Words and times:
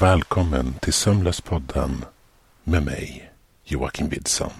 Och 0.00 0.06
välkommen 0.06 0.74
till 0.80 0.92
Sömnlöspodden 0.92 2.04
med 2.64 2.82
mig, 2.82 3.32
Joakim 3.64 4.08
Widson. 4.08 4.52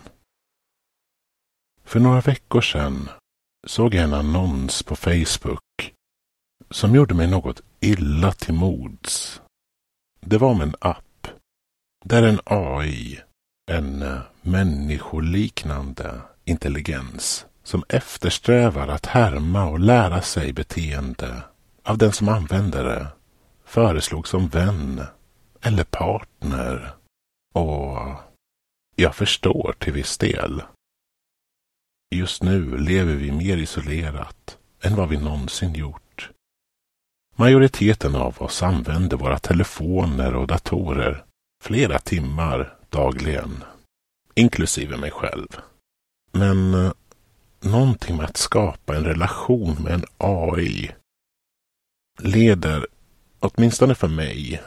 För 1.84 2.00
några 2.00 2.20
veckor 2.20 2.60
sedan 2.60 3.08
såg 3.66 3.94
jag 3.94 4.04
en 4.04 4.14
annons 4.14 4.82
på 4.82 4.96
Facebook 4.96 5.94
som 6.70 6.94
gjorde 6.94 7.14
mig 7.14 7.26
något 7.26 7.62
illa 7.80 8.32
till 8.32 8.54
mods. 8.54 9.42
Det 10.20 10.38
var 10.38 10.48
om 10.48 10.60
en 10.60 10.74
app 10.80 11.28
där 12.04 12.22
en 12.22 12.40
AI, 12.44 13.20
en 13.70 14.20
människoliknande 14.42 16.20
intelligens 16.44 17.46
som 17.62 17.84
eftersträvar 17.88 18.88
att 18.88 19.06
härma 19.06 19.68
och 19.68 19.80
lära 19.80 20.22
sig 20.22 20.52
beteende 20.52 21.42
av 21.84 21.98
den 21.98 22.12
som 22.12 22.28
använder 22.28 22.84
det 22.84 23.06
föreslog 23.64 24.28
som 24.28 24.48
vän 24.48 25.02
eller 25.62 25.84
partner. 25.84 26.94
Och 27.54 27.98
jag 28.96 29.14
förstår 29.14 29.74
till 29.78 29.92
viss 29.92 30.18
del. 30.18 30.62
Just 32.14 32.42
nu 32.42 32.78
lever 32.78 33.14
vi 33.14 33.32
mer 33.32 33.56
isolerat 33.56 34.58
än 34.82 34.96
vad 34.96 35.08
vi 35.08 35.16
någonsin 35.16 35.74
gjort. 35.74 36.30
Majoriteten 37.36 38.14
av 38.14 38.42
oss 38.42 38.62
använder 38.62 39.16
våra 39.16 39.38
telefoner 39.38 40.34
och 40.34 40.46
datorer 40.46 41.24
flera 41.64 41.98
timmar 41.98 42.76
dagligen, 42.88 43.64
inklusive 44.34 44.96
mig 44.96 45.10
själv. 45.10 45.48
Men 46.32 46.74
eh, 46.74 46.92
någonting 47.60 48.16
med 48.16 48.24
att 48.24 48.36
skapa 48.36 48.96
en 48.96 49.04
relation 49.04 49.82
med 49.82 49.92
en 49.92 50.04
AI 50.18 50.90
leder 52.18 52.86
åtminstone 53.38 53.94
för 53.94 54.08
mig, 54.08 54.62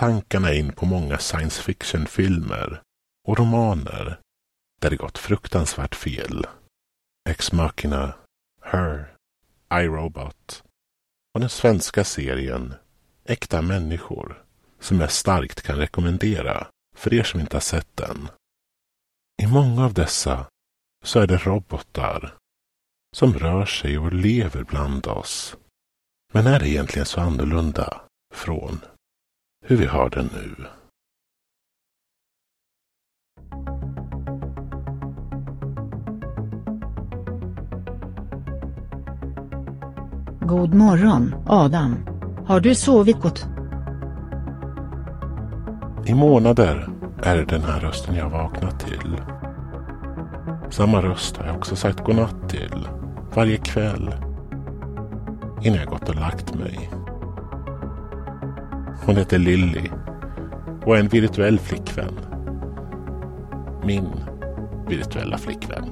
tankarna 0.00 0.52
in 0.54 0.72
på 0.72 0.86
många 0.86 1.18
science 1.18 1.62
fiction-filmer 1.62 2.82
och 3.28 3.38
romaner 3.38 4.20
där 4.80 4.90
det 4.90 4.96
gått 4.96 5.18
fruktansvärt 5.18 5.94
fel. 5.94 6.46
Ex 7.28 7.52
Machina, 7.52 8.14
Her, 8.62 9.14
I 9.74 9.86
Robot 9.86 10.62
och 11.34 11.40
den 11.40 11.48
svenska 11.48 12.04
serien 12.04 12.74
Äkta 13.24 13.62
människor 13.62 14.44
som 14.78 15.00
jag 15.00 15.10
starkt 15.10 15.62
kan 15.62 15.76
rekommendera 15.76 16.66
för 16.96 17.14
er 17.14 17.22
som 17.22 17.40
inte 17.40 17.56
har 17.56 17.60
sett 17.60 17.96
den. 17.96 18.28
I 19.42 19.46
många 19.46 19.84
av 19.84 19.94
dessa 19.94 20.46
så 21.04 21.20
är 21.20 21.26
det 21.26 21.46
robotar 21.46 22.34
som 23.16 23.34
rör 23.34 23.66
sig 23.66 23.98
och 23.98 24.12
lever 24.12 24.64
bland 24.64 25.06
oss 25.06 25.56
men 26.32 26.46
är 26.46 26.60
det 26.60 26.68
egentligen 26.68 27.06
så 27.06 27.20
annorlunda 27.20 28.00
från 28.34 28.80
hur 29.70 29.76
vi 29.76 29.86
har 29.86 30.10
det 30.10 30.22
nu? 30.22 30.66
God 40.40 40.74
morgon, 40.74 41.34
Adam. 41.46 41.96
Har 42.46 42.60
du 42.60 42.74
sovit 42.74 43.20
gott? 43.20 43.46
I 46.06 46.14
månader 46.14 46.88
är 47.22 47.36
det 47.36 47.44
den 47.44 47.62
här 47.62 47.80
rösten 47.80 48.14
jag 48.14 48.30
vaknat 48.30 48.80
till. 48.80 49.20
Samma 50.70 51.02
röst 51.02 51.36
har 51.36 51.46
jag 51.46 51.56
också 51.56 51.76
sagt 51.76 52.04
godnatt 52.04 52.48
till 52.48 52.88
varje 53.34 53.56
kväll 53.56 54.14
innan 55.62 55.78
jag 55.78 55.88
gått 55.88 56.08
och 56.08 56.16
lagt 56.16 56.54
mig. 56.54 56.90
Hon 59.04 59.16
heter 59.16 59.38
Lilly 59.38 59.90
och 60.84 60.96
är 60.96 61.00
en 61.00 61.08
virtuell 61.08 61.58
flickvän. 61.58 62.18
Min 63.84 64.08
virtuella 64.88 65.38
flickvän. 65.38 65.84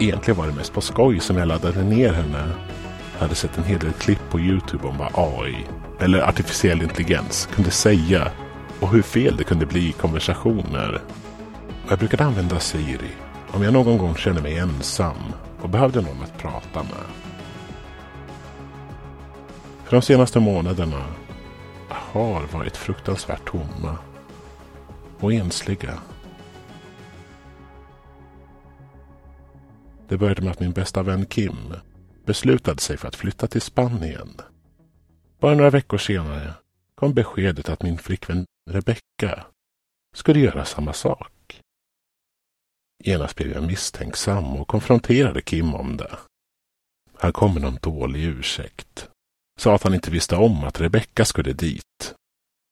Egentligen 0.00 0.38
var 0.38 0.46
det 0.46 0.52
mest 0.52 0.72
på 0.72 0.80
skoj 0.80 1.20
som 1.20 1.36
jag 1.36 1.48
laddade 1.48 1.82
ner 1.82 2.12
henne. 2.12 2.48
Jag 3.12 3.20
hade 3.20 3.34
sett 3.34 3.58
en 3.58 3.64
hel 3.64 3.78
del 3.78 3.92
klipp 3.92 4.30
på 4.30 4.40
Youtube 4.40 4.88
om 4.88 4.98
vad 4.98 5.10
AI 5.14 5.66
eller 6.00 6.28
artificiell 6.28 6.82
intelligens 6.82 7.48
kunde 7.54 7.70
säga 7.70 8.28
och 8.82 8.88
hur 8.88 9.02
fel 9.02 9.36
det 9.36 9.44
kunde 9.44 9.66
bli 9.66 9.88
i 9.88 9.92
konversationer. 9.92 11.00
Jag 11.88 11.98
brukade 11.98 12.24
använda 12.24 12.60
Siri 12.60 13.10
om 13.52 13.62
jag 13.62 13.72
någon 13.72 13.98
gång 13.98 14.14
kände 14.14 14.42
mig 14.42 14.58
ensam 14.58 15.16
och 15.60 15.68
behövde 15.68 16.00
någon 16.00 16.22
att 16.22 16.38
prata 16.38 16.82
med. 16.82 17.04
För 19.84 19.96
de 19.96 20.02
senaste 20.02 20.40
månaderna 20.40 21.04
har 21.88 22.46
varit 22.52 22.76
fruktansvärt 22.76 23.48
tomma 23.50 23.98
och 25.20 25.32
ensliga. 25.32 25.98
Det 30.08 30.16
började 30.16 30.42
med 30.42 30.50
att 30.50 30.60
min 30.60 30.72
bästa 30.72 31.02
vän 31.02 31.26
Kim 31.26 31.56
beslutade 32.26 32.80
sig 32.80 32.96
för 32.96 33.08
att 33.08 33.16
flytta 33.16 33.46
till 33.46 33.60
Spanien 33.60 34.28
bara 35.42 35.54
några 35.54 35.70
veckor 35.70 35.98
senare 35.98 36.54
kom 36.94 37.14
beskedet 37.14 37.68
att 37.68 37.82
min 37.82 37.98
flickvän 37.98 38.46
Rebecka 38.70 39.46
skulle 40.14 40.40
göra 40.40 40.64
samma 40.64 40.92
sak. 40.92 41.60
Genast 43.04 43.36
blev 43.36 43.52
jag 43.52 43.62
misstänksam 43.62 44.56
och 44.56 44.68
konfronterade 44.68 45.42
Kim 45.42 45.74
om 45.74 45.96
det. 45.96 46.18
Han 47.14 47.32
kom 47.32 47.54
med 47.54 47.62
någon 47.62 47.78
dålig 47.82 48.24
ursäkt. 48.24 49.08
Sa 49.60 49.74
att 49.74 49.82
han 49.82 49.94
inte 49.94 50.10
visste 50.10 50.36
om 50.36 50.64
att 50.64 50.80
Rebecka 50.80 51.24
skulle 51.24 51.52
dit. 51.52 52.14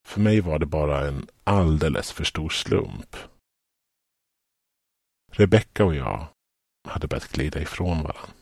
För 0.09 0.21
mig 0.21 0.41
var 0.41 0.59
det 0.59 0.67
bara 0.67 1.09
en 1.09 1.27
alldeles 1.45 2.13
för 2.13 2.25
stor 2.25 2.49
slump. 2.49 3.17
Rebecka 5.33 5.85
och 5.85 5.95
jag 5.95 6.27
hade 6.89 7.09
börjat 7.09 7.33
glida 7.33 7.61
ifrån 7.61 8.03
varandra 8.03 8.41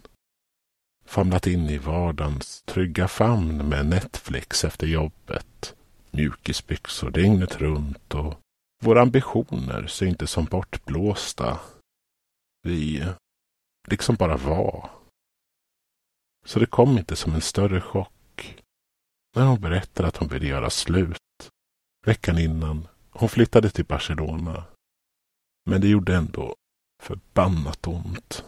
famlat 1.09 1.47
in 1.47 1.70
i 1.70 1.78
vardagens 1.78 2.62
trygga 2.62 3.09
famn 3.09 3.69
med 3.69 3.86
Netflix 3.86 4.65
efter 4.65 4.86
jobbet, 4.86 5.75
mjukisbyxor 6.13 7.11
dygnet 7.11 7.57
runt 7.57 8.15
och 8.15 8.35
våra 8.85 9.03
ambitioner 9.03 9.87
syntes 9.87 10.31
som 10.31 10.45
bortblåsta. 10.45 11.61
Vi 12.63 13.05
liksom 13.89 14.15
bara 14.15 14.37
var. 14.37 14.91
Så 16.47 16.59
det 16.59 16.67
kom 16.67 16.99
inte 16.99 17.17
som 17.17 17.35
en 17.35 17.41
större 17.41 17.81
chock 17.81 18.63
när 19.37 19.47
hon 19.47 19.61
berättade 19.61 20.09
att 20.09 20.17
hon 20.17 20.29
ville 20.29 20.47
göra 20.47 20.71
slut 20.71 21.19
veckan 22.07 22.39
innan 22.39 22.89
hon 23.11 23.29
flyttade 23.29 23.71
till 23.71 23.85
Barcelona. 23.85 24.65
Men 25.71 25.81
det 25.81 25.89
gjorde 25.89 26.16
ändå 26.16 26.54
förbannat 27.03 27.87
ont. 27.87 28.45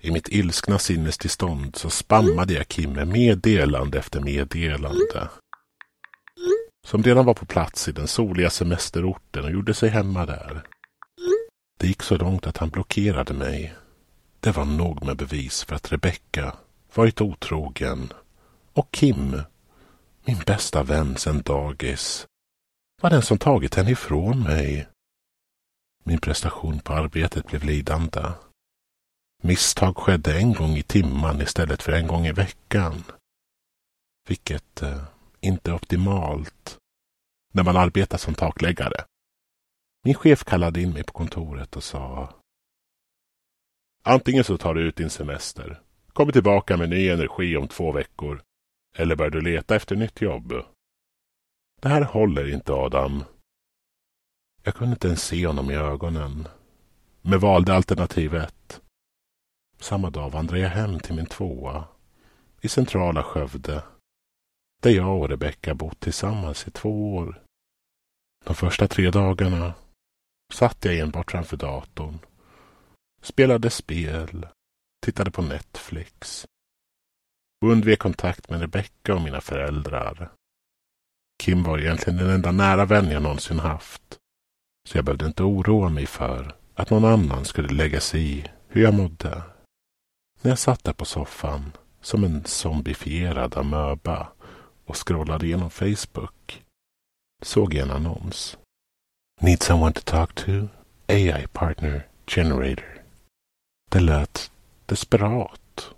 I 0.00 0.10
mitt 0.10 0.28
ilskna 0.28 0.78
sinnestillstånd 0.78 1.76
så 1.76 1.90
spammade 1.90 2.52
jag 2.52 2.68
Kim 2.68 2.92
med 2.92 3.08
meddelande 3.08 3.98
efter 3.98 4.20
meddelande. 4.20 5.28
Som 6.84 7.02
redan 7.02 7.24
var 7.24 7.34
på 7.34 7.46
plats 7.46 7.88
i 7.88 7.92
den 7.92 8.08
soliga 8.08 8.50
semesterorten 8.50 9.44
och 9.44 9.50
gjorde 9.50 9.74
sig 9.74 9.88
hemma 9.88 10.26
där. 10.26 10.62
Det 11.78 11.86
gick 11.86 12.02
så 12.02 12.16
långt 12.16 12.46
att 12.46 12.56
han 12.56 12.70
blockerade 12.70 13.34
mig. 13.34 13.74
Det 14.40 14.50
var 14.50 14.64
nog 14.64 15.04
med 15.04 15.16
bevis 15.16 15.64
för 15.64 15.74
att 15.74 15.92
Rebecka 15.92 16.56
varit 16.94 17.20
otrogen. 17.20 18.12
Och 18.72 18.88
Kim, 18.90 19.42
min 20.24 20.38
bästa 20.46 20.82
vän 20.82 21.16
sedan 21.16 21.42
dagis, 21.42 22.26
var 23.02 23.10
den 23.10 23.22
som 23.22 23.38
tagit 23.38 23.74
henne 23.74 23.90
ifrån 23.90 24.42
mig. 24.42 24.88
Min 26.04 26.18
prestation 26.18 26.80
på 26.80 26.92
arbetet 26.92 27.46
blev 27.46 27.64
lidande. 27.64 28.32
Misstag 29.42 29.96
skedde 29.96 30.38
en 30.38 30.52
gång 30.52 30.76
i 30.76 30.82
timman 30.82 31.40
istället 31.40 31.82
för 31.82 31.92
en 31.92 32.06
gång 32.06 32.26
i 32.26 32.32
veckan. 32.32 33.04
Vilket 34.28 34.82
eh, 34.82 35.02
inte 35.44 35.72
optimalt 35.72 36.78
när 37.52 37.62
man 37.62 37.76
arbetar 37.76 38.18
som 38.18 38.34
takläggare. 38.34 39.04
Min 40.04 40.14
chef 40.14 40.44
kallade 40.44 40.80
in 40.80 40.92
mig 40.92 41.04
på 41.04 41.12
kontoret 41.12 41.76
och 41.76 41.84
sa 41.84 42.34
Antingen 44.06 44.44
så 44.44 44.58
tar 44.58 44.74
du 44.74 44.88
ut 44.88 44.96
din 44.96 45.10
semester, 45.10 45.80
kommer 46.12 46.32
tillbaka 46.32 46.76
med 46.76 46.88
ny 46.88 47.08
energi 47.08 47.56
om 47.56 47.68
två 47.68 47.92
veckor, 47.92 48.42
eller 48.96 49.16
börjar 49.16 49.30
du 49.30 49.40
leta 49.40 49.76
efter 49.76 49.96
nytt 49.96 50.20
jobb. 50.20 50.52
Det 51.82 51.88
här 51.88 52.02
håller 52.02 52.54
inte, 52.54 52.72
Adam. 52.72 53.24
Jag 54.62 54.74
kunde 54.74 54.92
inte 54.92 55.08
ens 55.08 55.22
se 55.24 55.46
honom 55.46 55.70
i 55.70 55.74
ögonen, 55.74 56.48
men 57.22 57.38
valde 57.38 57.74
alternativ 57.74 58.34
ett. 58.34 58.80
Samma 59.80 60.10
dag 60.10 60.30
vandrade 60.30 60.62
jag 60.62 60.70
hem 60.70 61.00
till 61.00 61.14
min 61.14 61.26
tvåa 61.26 61.84
i 62.60 62.68
centrala 62.68 63.22
Skövde 63.22 63.82
där 64.84 64.90
jag 64.90 65.20
och 65.20 65.28
Rebecka 65.28 65.74
bott 65.74 66.00
tillsammans 66.00 66.68
i 66.68 66.70
två 66.70 67.14
år. 67.14 67.42
De 68.44 68.54
första 68.54 68.88
tre 68.88 69.10
dagarna 69.10 69.74
satt 70.52 70.84
jag 70.84 70.98
enbart 70.98 71.30
framför 71.30 71.56
datorn. 71.56 72.18
Spelade 73.22 73.70
spel, 73.70 74.46
tittade 75.04 75.30
på 75.30 75.42
Netflix 75.42 76.46
och 77.62 77.70
undvek 77.70 77.98
kontakt 77.98 78.50
med 78.50 78.60
Rebecka 78.60 79.14
och 79.14 79.20
mina 79.20 79.40
föräldrar. 79.40 80.32
Kim 81.42 81.62
var 81.62 81.78
egentligen 81.78 82.16
den 82.16 82.30
enda 82.30 82.52
nära 82.52 82.84
vän 82.84 83.10
jag 83.10 83.22
någonsin 83.22 83.58
haft. 83.58 84.18
Så 84.88 84.98
jag 84.98 85.04
behövde 85.04 85.26
inte 85.26 85.42
oroa 85.42 85.88
mig 85.88 86.06
för 86.06 86.56
att 86.74 86.90
någon 86.90 87.04
annan 87.04 87.44
skulle 87.44 87.68
lägga 87.68 88.00
sig 88.00 88.38
i 88.38 88.50
hur 88.68 88.82
jag 88.82 88.94
mådde. 88.94 89.42
När 90.40 90.50
jag 90.50 90.58
satt 90.58 90.84
där 90.84 90.92
på 90.92 91.04
soffan 91.04 91.72
som 92.00 92.24
en 92.24 92.44
zombifierad 92.44 93.56
amöba 93.56 94.28
och 94.84 95.08
scrollade 95.08 95.46
igenom 95.46 95.70
Facebook 95.70 96.62
såg 97.42 97.74
jag 97.74 97.82
en 97.88 97.94
annons. 97.94 98.58
Need 99.40 99.62
someone 99.62 99.92
to 99.92 100.00
talk 100.04 100.34
to? 100.34 100.68
AI 101.08 101.46
partner 101.52 102.06
generator. 102.26 103.02
Det 103.90 104.00
lät 104.00 104.50
desperat. 104.86 105.94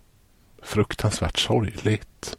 Fruktansvärt 0.62 1.38
sorgligt. 1.38 2.38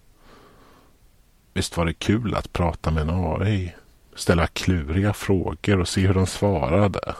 Visst 1.53 1.77
var 1.77 1.85
det 1.85 1.93
kul 1.93 2.35
att 2.35 2.53
prata 2.53 2.91
med 2.91 3.01
en 3.01 3.09
AI, 3.09 3.75
ställa 4.15 4.47
kluriga 4.47 5.13
frågor 5.13 5.79
och 5.79 5.87
se 5.87 6.07
hur 6.07 6.13
de 6.13 6.27
svarade. 6.27 7.15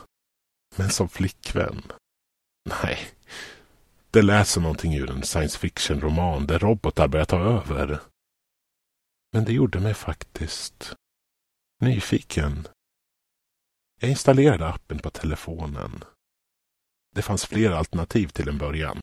Men 0.75 0.89
som 0.89 1.09
flickvän? 1.09 1.81
Nej. 2.83 3.00
Det 4.12 4.21
lät 4.21 4.47
som 4.47 4.63
någonting 4.63 4.95
ur 4.95 5.12
en 5.12 5.23
science 5.23 5.59
fiction-roman 5.59 6.47
där 6.47 6.59
robotar 6.59 7.07
börjar 7.07 7.25
ta 7.25 7.39
över. 7.39 8.00
Men 9.37 9.45
det 9.45 9.53
gjorde 9.53 9.79
mig 9.79 9.93
faktiskt 9.93 10.95
nyfiken. 11.81 12.67
Jag 13.99 14.09
installerade 14.09 14.67
appen 14.67 14.99
på 14.99 15.09
telefonen. 15.09 16.03
Det 17.15 17.21
fanns 17.21 17.45
flera 17.45 17.77
alternativ 17.77 18.27
till 18.27 18.49
en 18.49 18.57
början. 18.57 18.99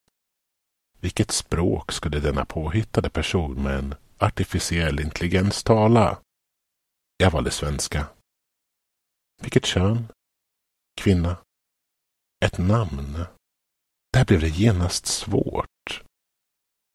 Vilket 1.01 1.31
språk 1.31 1.93
skulle 1.93 2.21
denna 2.21 2.45
påhittade 2.45 3.11
person 3.11 3.63
med 3.63 3.79
en 3.79 3.95
artificiell 4.19 5.01
intelligens 5.01 5.63
tala? 5.63 6.19
Jag 7.17 7.31
valde 7.31 7.51
svenska. 7.51 8.07
Vilket 9.43 9.67
kön? 9.67 10.13
Kvinna. 11.01 11.37
Ett 12.45 12.59
namn. 12.59 13.25
Där 14.13 14.25
blev 14.25 14.41
det 14.41 14.49
genast 14.49 15.07
svårt. 15.07 16.03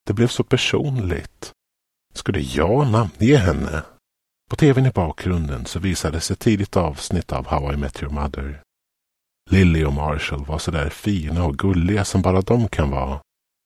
Det 0.05 0.13
blev 0.13 0.27
så 0.27 0.43
personligt. 0.43 1.53
Skulle 2.19 2.39
jag 2.39 2.91
namnge 2.91 3.37
henne? 3.37 3.83
På 4.49 4.55
tvn 4.55 4.85
i 4.85 4.91
bakgrunden 4.91 5.65
så 5.65 5.79
visades 5.79 6.31
ett 6.31 6.39
tidigt 6.39 6.77
avsnitt 6.77 7.31
av 7.31 7.47
How 7.47 7.73
I 7.73 7.77
Met 7.77 8.03
Your 8.03 8.13
Mother. 8.13 8.63
Lily 9.49 9.85
och 9.85 9.93
Marshall 9.93 10.45
var 10.45 10.57
så 10.57 10.71
där 10.71 10.89
fina 10.89 11.45
och 11.45 11.57
gulliga 11.57 12.05
som 12.05 12.21
bara 12.21 12.41
de 12.41 12.67
kan 12.67 12.91
vara. 12.91 13.21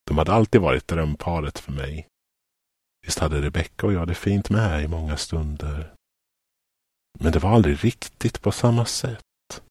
De 0.07 0.17
hade 0.17 0.33
alltid 0.33 0.61
varit 0.61 0.87
drömparet 0.87 1.59
för 1.59 1.71
mig. 1.71 2.07
Visst 3.05 3.19
hade 3.19 3.41
Rebecca 3.41 3.87
och 3.87 3.93
jag 3.93 4.07
det 4.07 4.15
fint 4.15 4.49
med 4.49 4.83
i 4.83 4.87
många 4.87 5.17
stunder. 5.17 5.93
Men 7.19 7.31
det 7.31 7.39
var 7.39 7.49
aldrig 7.49 7.83
riktigt 7.83 8.41
på 8.41 8.51
samma 8.51 8.85
sätt. 8.85 9.61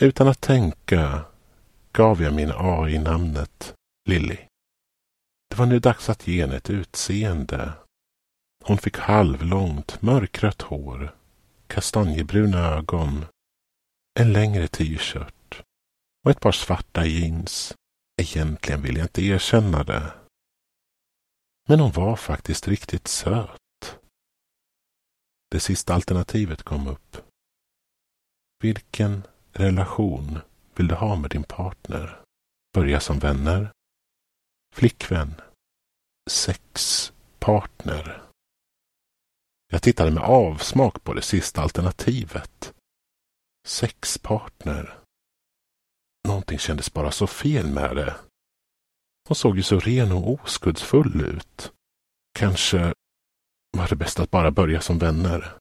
Utan 0.00 0.28
att 0.28 0.40
tänka 0.40 1.24
gav 1.92 2.22
jag 2.22 2.34
min 2.34 2.52
AI 2.54 2.98
namnet 2.98 3.74
Lilly. 4.08 4.38
Det 5.54 5.58
var 5.58 5.66
nu 5.66 5.78
dags 5.78 6.08
att 6.08 6.26
ge 6.26 6.40
henne 6.40 6.56
ett 6.56 6.70
utseende. 6.70 7.72
Hon 8.64 8.78
fick 8.78 8.98
halvlångt 8.98 10.02
mörkrött 10.02 10.62
hår, 10.62 11.16
kastanjebruna 11.66 12.58
ögon, 12.58 13.24
en 14.20 14.32
längre 14.32 14.68
t-shirt 14.68 15.62
och 16.24 16.30
ett 16.30 16.40
par 16.40 16.52
svarta 16.52 17.06
jeans. 17.06 17.74
Egentligen 18.22 18.82
vill 18.82 18.96
jag 18.96 19.04
inte 19.04 19.22
erkänna 19.22 19.84
det. 19.84 20.12
Men 21.68 21.80
hon 21.80 21.92
var 21.92 22.16
faktiskt 22.16 22.68
riktigt 22.68 23.08
söt. 23.08 23.98
Det 25.50 25.60
sista 25.60 25.94
alternativet 25.94 26.62
kom 26.62 26.86
upp. 26.86 27.16
Vilken 28.62 29.22
relation 29.52 30.38
vill 30.74 30.88
du 30.88 30.94
ha 30.94 31.16
med 31.16 31.30
din 31.30 31.44
partner? 31.44 32.20
Börja 32.72 33.00
som 33.00 33.18
vänner? 33.18 33.72
Flickvän? 34.74 35.40
Sexpartner? 36.30 38.22
Jag 39.72 39.82
tittade 39.82 40.10
med 40.10 40.22
avsmak 40.22 41.04
på 41.04 41.14
det 41.14 41.22
sista 41.22 41.62
alternativet. 41.62 42.74
Sexpartner. 43.66 44.98
Någonting 46.28 46.58
kändes 46.58 46.92
bara 46.92 47.10
så 47.10 47.26
fel 47.26 47.66
med 47.66 47.96
det. 47.96 48.16
Hon 49.28 49.34
såg 49.34 49.56
ju 49.56 49.62
så 49.62 49.80
ren 49.80 50.12
och 50.12 50.32
oskuldsfull 50.32 51.20
ut. 51.20 51.72
Kanske 52.32 52.94
var 53.76 53.88
det 53.88 53.96
bäst 53.96 54.20
att 54.20 54.30
bara 54.30 54.50
börja 54.50 54.80
som 54.80 54.98
vänner. 54.98 55.58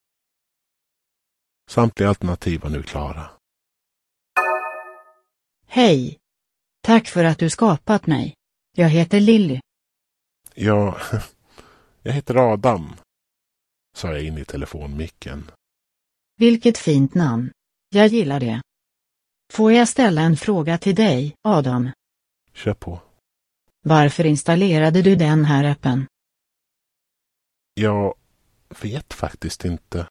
Samtliga 1.70 2.10
alternativ 2.10 2.62
var 2.62 2.70
nu 2.70 2.84
klara. 2.84 3.30
Hej! 5.66 6.20
Tack 6.82 7.08
för 7.08 7.24
att 7.24 7.40
du 7.40 7.50
skapat 7.50 8.08
mig. 8.08 8.36
Jag 8.78 8.90
heter 8.90 9.20
Lilly. 9.20 9.60
Ja, 10.56 10.98
jag 12.02 12.14
heter 12.14 12.36
Adam, 12.54 12.96
sa 13.96 14.12
jag 14.12 14.24
in 14.24 14.38
i 14.38 14.46
telefonmicken. 14.46 15.52
Vilket 16.36 16.78
fint 16.78 17.14
namn. 17.14 17.52
Jag 17.90 18.08
gillar 18.08 18.40
det. 18.40 18.62
Får 19.54 19.72
jag 19.74 19.88
ställa 19.88 20.22
en 20.22 20.38
fråga 20.38 20.78
till 20.78 20.96
dig, 20.96 21.36
Adam? 21.42 21.92
Kör 22.54 22.74
på. 22.74 23.02
Varför 23.86 24.26
installerade 24.26 25.02
du 25.02 25.16
den 25.16 25.46
här 25.46 25.64
appen? 25.64 26.08
Jag 27.74 28.16
vet 28.82 29.14
faktiskt 29.14 29.66
inte. 29.66 30.08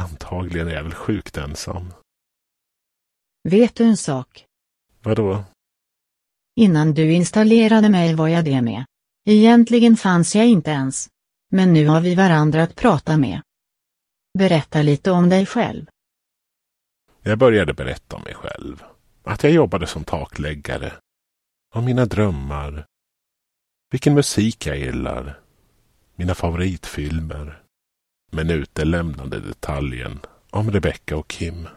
Antagligen 0.00 0.68
är 0.68 0.74
jag 0.74 0.82
väl 0.82 0.94
sjukt 0.94 1.36
ensam. 1.36 1.92
Vet 3.48 3.74
du 3.74 3.84
en 3.84 3.96
sak? 3.96 4.44
Vadå? 5.02 5.44
Innan 6.60 6.94
du 6.94 7.12
installerade 7.12 7.88
mig 7.88 8.14
var 8.14 8.28
jag 8.28 8.44
det 8.44 8.62
med. 8.62 8.84
Egentligen 9.26 9.96
fanns 9.96 10.36
jag 10.36 10.46
inte 10.46 10.70
ens. 10.70 11.08
Men 11.50 11.72
nu 11.72 11.86
har 11.86 12.00
vi 12.00 12.14
varandra 12.14 12.62
att 12.62 12.76
prata 12.76 13.16
med. 13.16 13.42
Berätta 14.38 14.82
lite 14.82 15.10
om 15.10 15.28
dig 15.28 15.46
själv. 15.46 15.86
Jag 17.22 17.38
började 17.38 17.74
berätta 17.74 18.16
om 18.16 18.22
mig 18.22 18.34
själv. 18.34 18.82
Att 19.22 19.42
jag 19.42 19.52
jobbade 19.52 19.86
som 19.86 20.04
takläggare. 20.04 20.92
Om 21.74 21.84
mina 21.84 22.04
drömmar. 22.06 22.86
Vilken 23.90 24.14
musik 24.14 24.66
jag 24.66 24.78
gillar. 24.78 25.40
Mina 26.16 26.34
favoritfilmer. 26.34 27.62
Men 28.32 28.50
utelämnade 28.50 29.40
detaljen 29.40 30.20
om 30.50 30.70
Rebecca 30.70 31.16
och 31.16 31.28
Kim. 31.28 31.68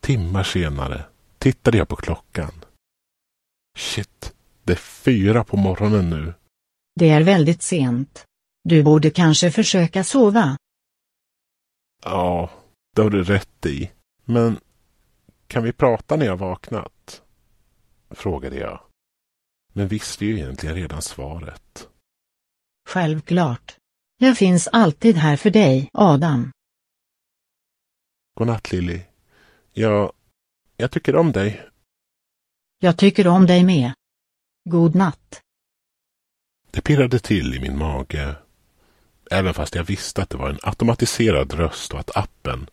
Timmar 0.00 0.42
senare 0.42 1.04
tittade 1.38 1.78
jag 1.78 1.88
på 1.88 1.96
klockan. 1.96 2.63
Shit, 3.78 4.34
det 4.62 4.72
är 4.72 4.76
fyra 4.76 5.44
på 5.44 5.56
morgonen 5.56 6.10
nu. 6.10 6.34
Det 6.94 7.10
är 7.10 7.22
väldigt 7.22 7.62
sent. 7.62 8.24
Du 8.64 8.82
borde 8.82 9.10
kanske 9.10 9.50
försöka 9.50 10.04
sova. 10.04 10.56
Ja, 12.02 12.50
det 12.96 13.02
har 13.02 13.10
du 13.10 13.24
rätt 13.24 13.66
i. 13.66 13.90
Men 14.24 14.60
kan 15.46 15.62
vi 15.62 15.72
prata 15.72 16.16
när 16.16 16.26
jag 16.26 16.36
vaknat? 16.36 17.22
Frågade 18.10 18.56
jag. 18.56 18.80
Men 19.72 19.88
visste 19.88 20.26
ju 20.26 20.34
egentligen 20.38 20.74
redan 20.74 21.02
svaret. 21.02 21.88
Självklart. 22.88 23.76
Jag 24.16 24.38
finns 24.38 24.68
alltid 24.68 25.16
här 25.16 25.36
för 25.36 25.50
dig, 25.50 25.90
Adam. 25.92 26.52
Godnatt 28.34 28.72
Lilly. 28.72 29.00
Jag, 29.72 30.12
jag 30.76 30.90
tycker 30.90 31.16
om 31.16 31.32
dig. 31.32 31.62
Jag 32.84 32.96
tycker 32.96 33.26
om 33.26 33.46
dig 33.46 33.64
med. 33.64 33.92
God 34.70 34.94
natt. 34.94 35.40
Det 36.70 36.80
pirrade 36.80 37.18
till 37.18 37.54
i 37.54 37.60
min 37.60 37.78
mage. 37.78 38.36
Även 39.30 39.54
fast 39.54 39.74
jag 39.74 39.84
visste 39.84 40.22
att 40.22 40.30
det 40.30 40.36
var 40.36 40.50
en 40.50 40.58
automatiserad 40.62 41.52
röst 41.52 41.92
och 41.92 42.00
att 42.00 42.16
appen 42.16 42.70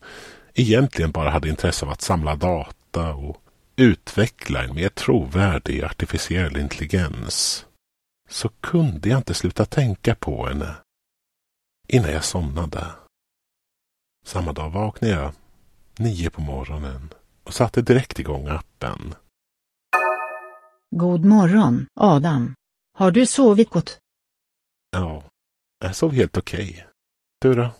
egentligen 0.54 1.10
bara 1.10 1.30
hade 1.30 1.48
intresse 1.48 1.86
av 1.86 1.92
att 1.92 2.00
samla 2.00 2.36
data 2.36 3.14
och 3.14 3.42
utveckla 3.76 4.64
en 4.64 4.74
mer 4.74 4.88
trovärdig 4.88 5.84
artificiell 5.84 6.56
intelligens 6.56 7.66
så 8.30 8.48
kunde 8.48 9.08
jag 9.08 9.18
inte 9.18 9.34
sluta 9.34 9.64
tänka 9.64 10.14
på 10.14 10.46
henne 10.46 10.74
innan 11.88 12.12
jag 12.12 12.24
somnade. 12.24 12.86
Samma 14.26 14.52
dag 14.52 14.70
vaknade 14.70 15.14
jag 15.14 15.32
nio 15.98 16.30
på 16.30 16.40
morgonen 16.40 17.14
och 17.44 17.54
satte 17.54 17.82
direkt 17.82 18.18
igång 18.18 18.48
appen. 18.48 19.14
God 20.94 21.24
morgon, 21.24 21.86
Adam. 21.94 22.54
Har 22.92 23.10
du 23.10 23.26
sovit 23.26 23.70
gott? 23.70 23.98
Ja, 24.90 25.22
jag 25.78 25.96
sov 25.96 26.12
helt 26.12 26.36
okej. 26.36 26.70
Okay. 26.70 26.84
Du 27.40 27.54
då? 27.54 27.74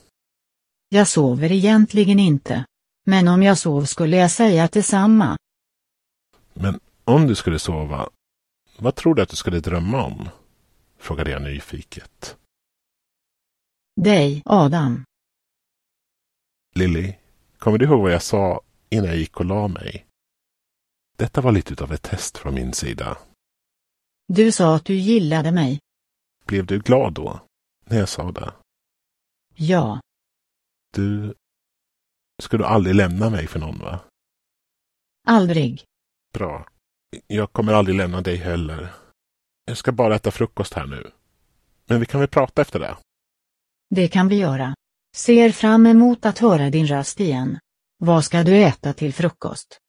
Jag 0.88 1.08
sover 1.08 1.52
egentligen 1.52 2.18
inte. 2.18 2.64
Men 3.06 3.28
om 3.28 3.42
jag 3.42 3.58
sov 3.58 3.84
skulle 3.84 4.16
jag 4.16 4.30
säga 4.30 4.68
detsamma. 4.72 5.36
Men 6.54 6.80
om 7.04 7.26
du 7.26 7.34
skulle 7.34 7.58
sova, 7.58 8.08
vad 8.78 8.94
tror 8.94 9.14
du 9.14 9.22
att 9.22 9.28
du 9.28 9.36
skulle 9.36 9.60
drömma 9.60 10.04
om? 10.04 10.28
Frågade 10.98 11.30
jag 11.30 11.42
nyfiket. 11.42 12.36
Dig, 14.00 14.42
Adam. 14.44 15.04
Lilly, 16.74 17.14
kommer 17.58 17.78
du 17.78 17.84
ihåg 17.84 18.02
vad 18.02 18.12
jag 18.12 18.22
sa 18.22 18.60
innan 18.90 19.06
jag 19.06 19.16
gick 19.16 19.40
och 19.40 19.46
la 19.46 19.68
mig? 19.68 20.06
Detta 21.22 21.40
var 21.40 21.52
lite 21.52 21.84
av 21.84 21.92
ett 21.92 22.02
test 22.02 22.38
från 22.38 22.54
min 22.54 22.72
sida. 22.72 23.18
Du 24.28 24.52
sa 24.52 24.76
att 24.76 24.84
du 24.84 24.94
gillade 24.94 25.52
mig. 25.52 25.80
Blev 26.46 26.66
du 26.66 26.78
glad 26.78 27.12
då, 27.12 27.40
när 27.84 27.98
jag 27.98 28.08
sa 28.08 28.32
det? 28.32 28.52
Ja. 29.54 30.00
Du... 30.92 31.34
Ska 32.42 32.56
du 32.56 32.64
aldrig 32.64 32.96
lämna 32.96 33.30
mig 33.30 33.46
för 33.46 33.60
någon, 33.60 33.78
va? 33.78 34.00
Aldrig. 35.26 35.84
Bra. 36.32 36.66
Jag 37.26 37.52
kommer 37.52 37.72
aldrig 37.72 37.96
lämna 37.96 38.20
dig 38.20 38.36
heller. 38.36 38.92
Jag 39.64 39.76
ska 39.76 39.92
bara 39.92 40.14
äta 40.16 40.30
frukost 40.30 40.74
här 40.74 40.86
nu. 40.86 41.10
Men 41.84 42.00
vi 42.00 42.06
kan 42.06 42.20
väl 42.20 42.28
prata 42.28 42.62
efter 42.62 42.80
det? 42.80 42.96
Det 43.90 44.08
kan 44.08 44.28
vi 44.28 44.36
göra. 44.36 44.74
Ser 45.16 45.50
fram 45.52 45.86
emot 45.86 46.26
att 46.26 46.38
höra 46.38 46.70
din 46.70 46.86
röst 46.86 47.20
igen. 47.20 47.58
Vad 47.98 48.24
ska 48.24 48.42
du 48.42 48.62
äta 48.62 48.92
till 48.92 49.14
frukost? 49.14 49.81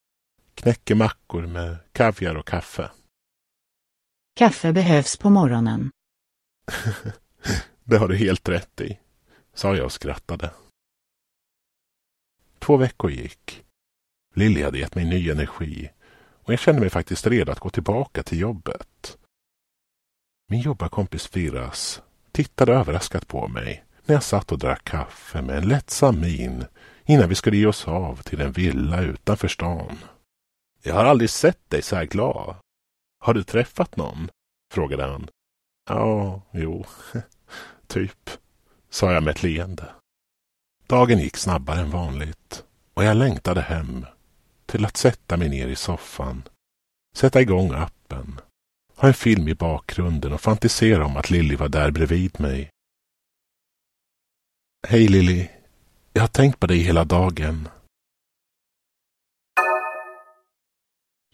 Knäckemackor 0.64 1.46
med 1.48 1.78
kaviar 1.92 2.36
och 2.36 2.48
kaffe. 2.48 2.92
Kaffe 4.36 4.74
behövs 4.74 5.18
på 5.18 5.30
morgonen. 5.30 5.92
det 7.84 7.98
har 7.98 8.08
du 8.08 8.16
helt 8.16 8.50
rätt 8.50 8.82
i, 8.82 9.00
sa 9.54 9.76
jag 9.76 9.86
och 9.86 9.92
skrattade. 9.92 10.52
Två 12.60 12.78
veckor 12.78 13.12
gick. 13.12 13.64
Lilly 14.36 14.64
hade 14.64 14.80
gett 14.80 14.96
mig 14.96 15.06
ny 15.06 15.30
energi 15.30 15.90
och 16.44 16.54
jag 16.54 16.60
kände 16.60 16.82
mig 16.82 16.90
faktiskt 16.90 17.28
redo 17.28 17.52
att 17.52 17.60
gå 17.60 17.70
tillbaka 17.70 18.24
till 18.24 18.40
jobbet. 18.40 19.18
Min 20.50 20.62
jobbarkompis 20.62 21.28
Firas 21.28 22.02
tittade 22.32 22.74
överraskat 22.74 23.28
på 23.28 23.48
mig 23.48 23.84
när 24.06 24.16
jag 24.16 24.24
satt 24.24 24.52
och 24.52 24.60
drack 24.60 24.84
kaffe 24.84 25.42
med 25.42 25.58
en 25.58 25.68
lättsam 25.68 26.22
min 26.22 26.66
innan 27.06 27.30
vi 27.30 27.36
skulle 27.36 27.58
ge 27.58 27.66
oss 27.66 27.88
av 27.88 28.22
till 28.22 28.42
en 28.42 28.52
villa 28.52 29.02
utanför 29.02 29.48
stan. 29.48 29.98
Jag 30.86 30.96
har 30.96 31.06
aldrig 31.06 31.30
sett 31.30 31.70
dig 31.70 31.82
så 31.82 31.96
här 31.96 32.06
glad. 32.06 32.56
Har 33.20 33.34
du 33.34 33.44
träffat 33.44 33.96
någon? 33.96 34.30
frågade 34.74 35.04
han. 35.04 35.30
Ja, 35.90 36.42
jo, 36.52 36.86
typ, 37.88 38.30
sa 38.90 39.14
jag 39.14 39.24
med 39.24 39.32
ett 39.32 39.44
leende. 39.44 39.90
Dagen 40.88 41.20
gick 41.20 41.38
snabbare 41.38 41.80
än 41.80 41.90
vanligt 41.92 42.66
och 42.94 43.04
jag 43.04 43.18
längtade 43.18 43.62
hem 43.62 44.06
till 44.66 44.86
att 44.86 44.98
sätta 44.98 45.38
mig 45.38 45.50
ner 45.50 45.68
i 45.68 45.76
soffan, 45.76 46.44
sätta 47.16 47.42
igång 47.42 47.72
appen, 47.72 48.40
ha 48.96 49.08
en 49.08 49.14
film 49.14 49.48
i 49.48 49.56
bakgrunden 49.56 50.34
och 50.34 50.42
fantisera 50.42 51.06
om 51.06 51.18
att 51.18 51.30
Lilly 51.30 51.56
var 51.56 51.70
där 51.70 51.92
bredvid 51.92 52.40
mig. 52.40 52.70
Hej 54.88 55.08
Lilly, 55.08 55.48
jag 56.14 56.22
har 56.22 56.28
tänkt 56.28 56.60
på 56.60 56.68
dig 56.68 56.78
hela 56.78 57.06
dagen. 57.06 57.70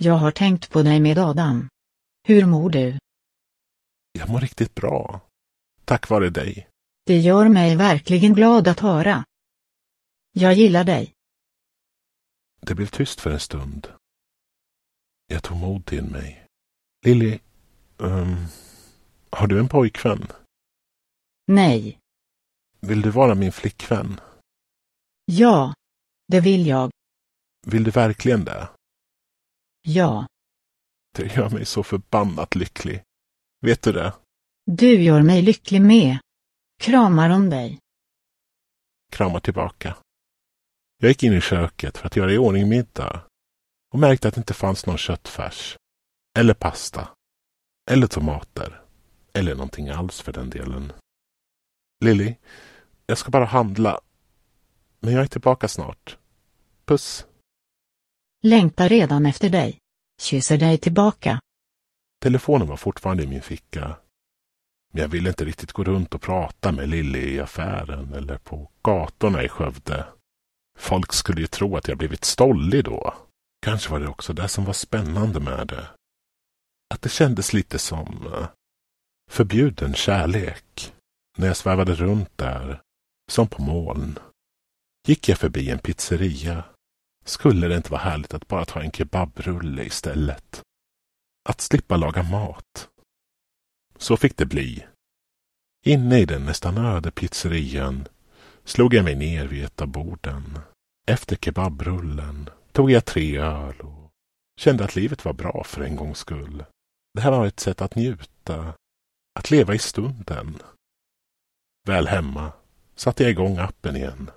Jag 0.01 0.13
har 0.13 0.31
tänkt 0.31 0.69
på 0.69 0.83
dig 0.83 0.99
med 0.99 1.17
Adam. 1.17 1.69
Hur 2.27 2.45
mår 2.45 2.69
du? 2.69 2.97
Jag 4.11 4.29
mår 4.29 4.39
riktigt 4.39 4.75
bra. 4.75 5.21
Tack 5.85 6.09
vare 6.09 6.29
dig. 6.29 6.67
Det 7.05 7.17
gör 7.17 7.49
mig 7.49 7.75
verkligen 7.75 8.33
glad 8.33 8.67
att 8.67 8.79
höra. 8.79 9.25
Jag 10.31 10.53
gillar 10.53 10.83
dig. 10.83 11.13
Det 12.59 12.75
blev 12.75 12.85
tyst 12.87 13.21
för 13.21 13.31
en 13.31 13.39
stund. 13.39 13.87
Jag 15.27 15.43
tog 15.43 15.57
mod 15.57 15.85
till 15.85 16.03
mig. 16.03 16.45
Lilly, 17.05 17.39
um, 17.97 18.45
har 19.29 19.47
du 19.47 19.59
en 19.59 19.67
pojkvän? 19.67 20.27
Nej. 21.47 21.99
Vill 22.79 23.01
du 23.01 23.09
vara 23.09 23.35
min 23.35 23.51
flickvän? 23.51 24.19
Ja, 25.25 25.73
det 26.27 26.39
vill 26.39 26.67
jag. 26.67 26.91
Vill 27.67 27.83
du 27.83 27.91
verkligen 27.91 28.45
det? 28.45 28.69
Ja. 29.81 30.27
Det 31.15 31.35
gör 31.35 31.49
mig 31.49 31.65
så 31.65 31.83
förbannat 31.83 32.55
lycklig. 32.55 33.03
Vet 33.61 33.81
du 33.81 33.91
det? 33.91 34.13
Du 34.65 35.01
gör 35.01 35.21
mig 35.21 35.41
lycklig 35.41 35.81
med. 35.81 36.17
Kramar 36.81 37.29
om 37.29 37.49
dig. 37.49 37.79
Kramar 39.11 39.39
tillbaka. 39.39 39.97
Jag 40.97 41.09
gick 41.09 41.23
in 41.23 41.33
i 41.33 41.41
köket 41.41 41.97
för 41.97 42.07
att 42.07 42.15
göra 42.15 42.31
i 42.31 42.37
ordning 42.37 42.69
middag 42.69 43.21
och 43.93 43.99
märkte 43.99 44.27
att 44.27 44.33
det 44.33 44.39
inte 44.39 44.53
fanns 44.53 44.85
någon 44.85 44.97
köttfärs. 44.97 45.77
Eller 46.39 46.53
pasta. 46.53 47.07
Eller 47.91 48.07
tomater. 48.07 48.81
Eller 49.33 49.55
någonting 49.55 49.89
alls 49.89 50.21
för 50.21 50.33
den 50.33 50.49
delen. 50.49 50.91
Lilly, 52.05 52.35
jag 53.05 53.17
ska 53.17 53.31
bara 53.31 53.45
handla. 53.45 53.99
Men 54.99 55.13
jag 55.13 55.23
är 55.23 55.27
tillbaka 55.27 55.67
snart. 55.67 56.17
Puss! 56.85 57.25
Längtar 58.43 58.89
redan 58.89 59.25
efter 59.25 59.49
dig. 59.49 59.79
Kysser 60.21 60.57
dig 60.57 60.77
tillbaka. 60.77 61.39
Telefonen 62.21 62.67
var 62.67 62.77
fortfarande 62.77 63.23
i 63.23 63.27
min 63.27 63.41
ficka. 63.41 63.97
Men 64.93 65.01
jag 65.01 65.09
ville 65.09 65.29
inte 65.29 65.45
riktigt 65.45 65.71
gå 65.71 65.83
runt 65.83 66.13
och 66.15 66.21
prata 66.21 66.71
med 66.71 66.89
Lilly 66.89 67.33
i 67.35 67.39
affären 67.39 68.13
eller 68.13 68.37
på 68.37 68.71
gatorna 68.81 69.43
i 69.43 69.49
Skövde. 69.49 70.05
Folk 70.77 71.13
skulle 71.13 71.41
ju 71.41 71.47
tro 71.47 71.77
att 71.77 71.87
jag 71.87 71.97
blivit 71.97 72.25
stollig 72.25 72.83
då. 72.83 73.13
Kanske 73.61 73.91
var 73.91 73.99
det 73.99 74.07
också 74.07 74.33
det 74.33 74.47
som 74.47 74.65
var 74.65 74.73
spännande 74.73 75.39
med 75.39 75.67
det. 75.67 75.87
Att 76.93 77.01
det 77.01 77.09
kändes 77.09 77.53
lite 77.53 77.79
som 77.79 78.27
eh, 78.33 78.47
förbjuden 79.31 79.93
kärlek. 79.93 80.93
När 81.37 81.47
jag 81.47 81.57
svävade 81.57 81.95
runt 81.95 82.37
där, 82.37 82.81
som 83.31 83.47
på 83.47 83.61
moln. 83.61 84.19
Gick 85.07 85.29
jag 85.29 85.37
förbi 85.37 85.69
en 85.69 85.79
pizzeria 85.79 86.63
skulle 87.29 87.67
det 87.67 87.75
inte 87.75 87.91
vara 87.91 88.01
härligt 88.01 88.33
att 88.33 88.47
bara 88.47 88.65
ta 88.65 88.81
en 88.81 88.91
kebabrulle 88.91 89.83
istället? 89.83 90.61
Att 91.49 91.61
slippa 91.61 91.97
laga 91.97 92.23
mat. 92.23 92.89
Så 93.97 94.17
fick 94.17 94.37
det 94.37 94.45
bli. 94.45 94.85
Inne 95.85 96.19
i 96.19 96.25
den 96.25 96.45
nästan 96.45 96.77
öde 96.77 97.11
pizzerian 97.11 98.07
slog 98.63 98.93
jag 98.93 99.05
mig 99.05 99.15
ner 99.15 99.47
vid 99.47 99.63
ett 99.63 99.81
av 99.81 99.87
borden. 99.87 100.59
Efter 101.07 101.35
kebabrullen 101.35 102.49
tog 102.71 102.91
jag 102.91 103.05
tre 103.05 103.37
öl 103.37 103.81
och 103.81 104.11
kände 104.59 104.83
att 104.83 104.95
livet 104.95 105.25
var 105.25 105.33
bra 105.33 105.63
för 105.63 105.81
en 105.81 105.95
gångs 105.95 106.17
skull. 106.17 106.63
Det 107.13 107.21
här 107.21 107.31
var 107.31 107.45
ett 107.45 107.59
sätt 107.59 107.81
att 107.81 107.95
njuta, 107.95 108.73
att 109.39 109.51
leva 109.51 109.75
i 109.75 109.79
stunden. 109.79 110.57
Väl 111.87 112.07
hemma 112.07 112.51
satte 112.95 113.23
jag 113.23 113.31
igång 113.31 113.57
appen 113.57 113.95
igen. 113.95 114.31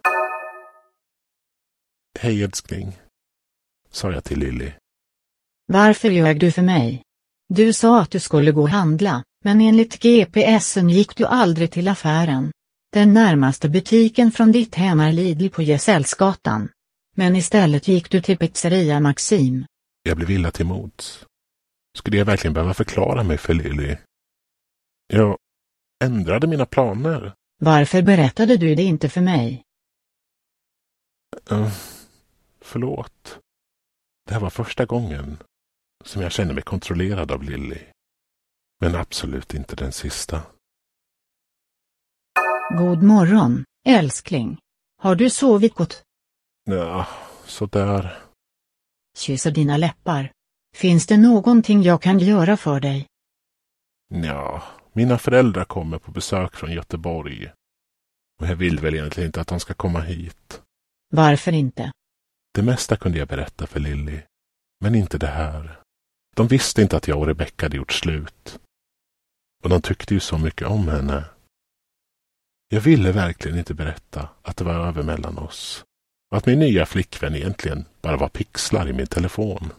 Hej 2.22 2.42
älskling, 2.42 2.98
sa 3.90 4.12
jag 4.12 4.24
till 4.24 4.38
Lilly. 4.38 4.72
Varför 5.66 6.10
ljög 6.10 6.40
du 6.40 6.52
för 6.52 6.62
mig? 6.62 7.02
Du 7.48 7.72
sa 7.72 8.00
att 8.00 8.10
du 8.10 8.20
skulle 8.20 8.52
gå 8.52 8.62
och 8.62 8.68
handla, 8.68 9.24
men 9.44 9.60
enligt 9.60 10.02
GPSen 10.02 10.90
gick 10.90 11.16
du 11.16 11.26
aldrig 11.26 11.70
till 11.70 11.88
affären. 11.88 12.52
Den 12.92 13.14
närmaste 13.14 13.68
butiken 13.68 14.32
från 14.32 14.52
ditt 14.52 14.74
hem 14.74 15.00
är 15.00 15.12
Lidl 15.12 15.48
på 15.48 15.62
Gesellsgatan. 15.62 16.68
Men 17.16 17.36
istället 17.36 17.88
gick 17.88 18.10
du 18.10 18.20
till 18.20 18.38
pizzeria 18.38 19.00
Maxim. 19.00 19.66
Jag 20.02 20.16
blev 20.16 20.30
illa 20.30 20.50
till 20.50 20.66
mods. 20.66 21.26
Skulle 21.98 22.16
jag 22.16 22.24
verkligen 22.24 22.54
behöva 22.54 22.74
förklara 22.74 23.22
mig 23.22 23.38
för 23.38 23.54
Lilly? 23.54 23.96
Jag 25.06 25.38
ändrade 26.04 26.46
mina 26.46 26.66
planer. 26.66 27.34
Varför 27.60 28.02
berättade 28.02 28.56
du 28.56 28.74
det 28.74 28.82
inte 28.82 29.08
för 29.08 29.20
mig? 29.20 29.62
Uh, 31.52 31.72
förlåt. 32.62 33.38
Det 34.26 34.32
här 34.34 34.40
var 34.40 34.50
första 34.50 34.84
gången 34.84 35.38
som 36.04 36.22
jag 36.22 36.32
kände 36.32 36.54
mig 36.54 36.62
kontrollerad 36.62 37.30
av 37.32 37.42
Lilly. 37.42 37.78
Men 38.80 38.94
absolut 38.94 39.54
inte 39.54 39.76
den 39.76 39.92
sista. 39.92 40.42
God 42.78 43.02
morgon, 43.02 43.64
älskling. 43.86 44.58
Har 44.96 45.14
du 45.14 45.30
sovit 45.30 45.74
gott? 45.74 46.02
Ja, 46.64 47.06
sådär. 47.44 48.18
Kysser 49.16 49.50
dina 49.50 49.76
läppar. 49.76 50.32
Finns 50.76 51.06
det 51.06 51.16
någonting 51.16 51.82
jag 51.82 52.02
kan 52.02 52.18
göra 52.18 52.56
för 52.56 52.80
dig? 52.80 53.06
Ja, 54.08 54.62
mina 54.92 55.18
föräldrar 55.18 55.64
kommer 55.64 55.98
på 55.98 56.10
besök 56.10 56.56
från 56.56 56.72
Göteborg. 56.72 57.52
Och 58.40 58.46
jag 58.46 58.56
vill 58.56 58.78
väl 58.78 58.94
egentligen 58.94 59.26
inte 59.26 59.40
att 59.40 59.48
de 59.48 59.60
ska 59.60 59.74
komma 59.74 60.00
hit. 60.00 60.62
Varför 61.10 61.52
inte? 61.52 61.92
Det 62.54 62.62
mesta 62.62 62.96
kunde 62.96 63.18
jag 63.18 63.28
berätta 63.28 63.66
för 63.66 63.80
Lilly. 63.80 64.20
Men 64.80 64.94
inte 64.94 65.18
det 65.18 65.26
här. 65.26 65.80
De 66.36 66.48
visste 66.48 66.82
inte 66.82 66.96
att 66.96 67.08
jag 67.08 67.18
och 67.18 67.26
Rebecka 67.26 67.66
hade 67.66 67.76
gjort 67.76 67.92
slut. 67.92 68.58
Och 69.62 69.68
de 69.68 69.82
tyckte 69.82 70.14
ju 70.14 70.20
så 70.20 70.38
mycket 70.38 70.68
om 70.68 70.88
henne. 70.88 71.24
Jag 72.68 72.80
ville 72.80 73.12
verkligen 73.12 73.58
inte 73.58 73.74
berätta 73.74 74.28
att 74.42 74.56
det 74.56 74.64
var 74.64 74.86
över 74.88 75.02
mellan 75.02 75.38
oss. 75.38 75.84
och 76.30 76.38
att 76.38 76.46
min 76.46 76.58
nya 76.58 76.86
flickvän 76.86 77.34
egentligen 77.34 77.84
bara 78.00 78.16
var 78.16 78.28
pixlar 78.28 78.88
i 78.88 78.92
min 78.92 79.06
telefon. 79.06 79.72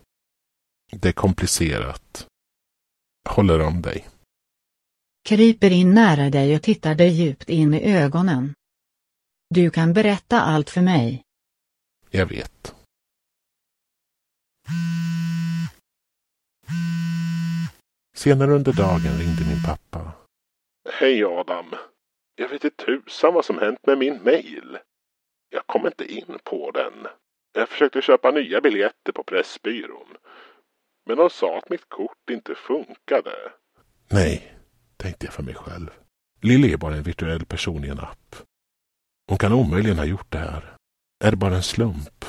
Det 0.92 1.08
är 1.10 1.14
komplicerat. 1.14 2.28
Håller 3.30 3.62
om 3.62 3.82
dig. 3.82 4.08
Kryper 5.26 5.72
in 5.72 5.94
nära 5.94 6.30
dig 6.30 6.56
och 6.56 6.62
tittar 6.62 6.96
dig 6.96 7.10
djupt 7.10 7.50
in 7.50 7.74
i 7.74 7.94
ögonen. 7.94 8.54
Du 9.50 9.70
kan 9.70 9.94
berätta 9.94 10.42
allt 10.42 10.70
för 10.70 10.82
mig. 10.82 11.24
Jag 12.16 12.26
vet. 12.26 12.76
Senare 18.16 18.52
under 18.52 18.74
dagen 18.74 19.18
ringde 19.20 19.46
min 19.48 19.64
pappa. 19.66 20.12
Hej 20.90 21.24
Adam. 21.26 21.66
Jag 22.36 22.50
vet 22.50 22.64
inte 22.64 22.86
tusan 22.86 23.34
vad 23.34 23.46
som 23.46 23.58
hänt 23.58 23.80
med 23.88 23.98
min 23.98 24.24
mail. 24.24 24.78
Jag 25.50 25.68
kom 25.68 25.86
inte 25.86 26.14
in 26.14 26.40
på 26.44 26.72
den. 26.72 27.08
Jag 27.54 27.70
försökte 27.70 28.02
köpa 28.02 28.32
nya 28.32 28.62
biljetter 28.62 29.12
på 29.12 29.24
Pressbyrån. 29.24 30.18
Men 31.06 31.18
de 31.18 31.30
sa 31.30 31.58
att 31.58 31.70
mitt 31.70 31.90
kort 31.90 32.30
inte 32.32 32.56
funkade. 32.56 33.32
Nej, 34.12 34.58
tänkte 34.98 35.26
jag 35.26 35.34
för 35.34 35.44
mig 35.44 35.56
själv. 35.56 35.90
Lilly 36.42 36.74
är 36.74 36.78
bara 36.78 36.96
en 36.96 37.04
virtuell 37.04 37.46
person 37.46 37.86
i 37.86 37.88
en 37.88 38.00
app. 38.00 38.36
Hon 39.30 39.38
kan 39.38 39.54
omöjligen 39.54 39.98
ha 39.98 40.06
gjort 40.06 40.32
det 40.32 40.38
här. 40.38 40.78
Är 41.24 41.32
det 41.32 41.38
bara 41.38 41.56
en 41.56 41.64
slump? 41.64 42.26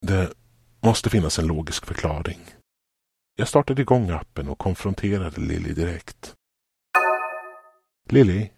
Det 0.00 0.32
måste 0.80 1.10
finnas 1.10 1.38
en 1.38 1.46
logisk 1.46 1.86
förklaring. 1.86 2.40
Jag 3.36 3.48
startade 3.48 3.82
igång 3.82 4.10
appen 4.10 4.48
och 4.48 4.58
konfronterade 4.58 5.40
Lilly 5.40 5.72
direkt. 5.72 6.34
Lilly, 8.08 8.50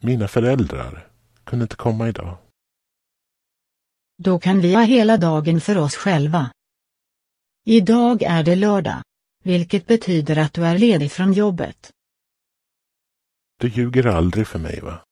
mina 0.00 0.28
föräldrar 0.28 1.08
kunde 1.44 1.62
inte 1.62 1.76
komma 1.76 2.08
idag. 2.08 2.36
Då 4.22 4.38
kan 4.38 4.60
vi 4.60 4.74
ha 4.74 4.82
hela 4.82 5.16
dagen 5.16 5.60
för 5.60 5.78
oss 5.78 5.96
själva. 5.96 6.50
Idag 7.64 8.22
är 8.22 8.42
det 8.42 8.56
lördag, 8.56 9.02
vilket 9.44 9.86
betyder 9.86 10.38
att 10.38 10.52
du 10.52 10.66
är 10.66 10.78
ledig 10.78 11.12
från 11.12 11.32
jobbet. 11.32 11.90
Du 13.58 13.68
ljuger 13.68 14.06
aldrig 14.06 14.46
för 14.46 14.58
mig, 14.58 14.80
va? 14.80 15.04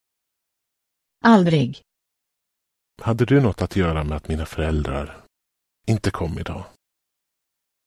Aldrig. 1.24 1.82
Hade 3.02 3.24
du 3.24 3.40
något 3.40 3.62
att 3.62 3.76
göra 3.76 4.04
med 4.04 4.16
att 4.16 4.28
mina 4.28 4.46
föräldrar 4.46 5.24
inte 5.86 6.10
kom 6.10 6.38
idag? 6.38 6.64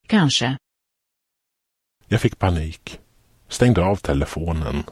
Kanske. 0.06 0.56
Jag 2.06 2.20
fick 2.20 2.38
panik, 2.38 3.00
stängde 3.48 3.84
av 3.84 3.96
telefonen 3.96 4.82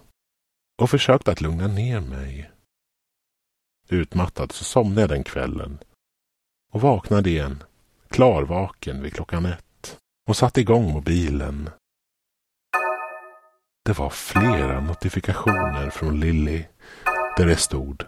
och 0.83 0.91
försökte 0.91 1.33
att 1.33 1.41
lugna 1.41 1.67
ner 1.67 2.01
mig. 2.01 2.51
Utmattad 3.89 4.53
så 4.53 4.65
somnade 4.65 5.01
jag 5.01 5.11
den 5.11 5.25
kvällen 5.25 5.79
och 6.73 6.81
vaknade 6.81 7.31
igen, 7.31 7.63
klarvaken 8.09 9.03
vid 9.03 9.15
klockan 9.15 9.47
ett 9.47 9.99
och 10.29 10.37
satte 10.37 10.61
igång 10.61 10.93
mobilen. 10.93 11.71
Det 13.85 13.99
var 13.99 14.11
flera 14.11 14.81
notifikationer 14.81 15.91
från 15.91 16.21
Lilly 16.21 16.65
där 17.37 17.47
det 17.47 17.57
stod 17.57 18.05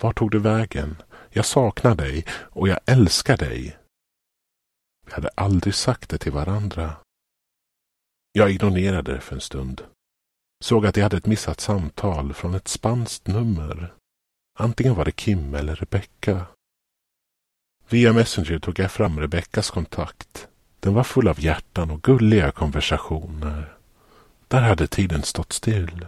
Var 0.00 0.12
tog 0.12 0.30
du 0.30 0.38
vägen? 0.38 0.96
Jag 1.36 1.44
saknar 1.44 1.94
dig 1.94 2.24
och 2.30 2.68
jag 2.68 2.78
älskar 2.86 3.36
dig. 3.36 3.78
Vi 5.06 5.12
hade 5.12 5.28
aldrig 5.34 5.74
sagt 5.74 6.10
det 6.10 6.18
till 6.18 6.32
varandra. 6.32 6.96
Jag 8.32 8.50
ignorerade 8.50 9.12
det 9.14 9.20
för 9.20 9.34
en 9.34 9.40
stund. 9.40 9.82
Såg 10.64 10.86
att 10.86 10.96
jag 10.96 11.02
hade 11.02 11.16
ett 11.16 11.26
missat 11.26 11.60
samtal 11.60 12.34
från 12.34 12.54
ett 12.54 12.68
spanskt 12.68 13.26
nummer. 13.26 13.94
Antingen 14.58 14.94
var 14.94 15.04
det 15.04 15.12
Kim 15.12 15.54
eller 15.54 15.76
Rebecka. 15.76 16.46
Via 17.88 18.12
Messenger 18.12 18.58
tog 18.58 18.78
jag 18.78 18.92
fram 18.92 19.20
Rebeckas 19.20 19.70
kontakt. 19.70 20.48
Den 20.80 20.94
var 20.94 21.04
full 21.04 21.28
av 21.28 21.40
hjärtan 21.40 21.90
och 21.90 22.02
gulliga 22.02 22.52
konversationer. 22.52 23.76
Där 24.48 24.62
hade 24.62 24.86
tiden 24.86 25.22
stått 25.22 25.52
still. 25.52 26.06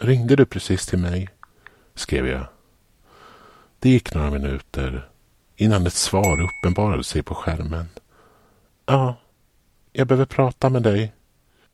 Ringde 0.00 0.36
du 0.36 0.46
precis 0.46 0.86
till 0.86 0.98
mig? 0.98 1.28
skrev 1.94 2.26
jag. 2.26 2.57
Det 3.78 3.88
gick 3.88 4.14
några 4.14 4.30
minuter 4.30 5.08
innan 5.56 5.86
ett 5.86 5.94
svar 5.94 6.40
uppenbarade 6.40 7.04
sig 7.04 7.22
på 7.22 7.34
skärmen. 7.34 7.88
Ja, 8.86 9.16
jag 9.92 10.06
behöver 10.06 10.26
prata 10.26 10.70
med 10.70 10.82
dig. 10.82 11.12